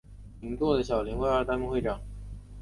[0.41, 2.01] 银座的小林会二代目会长。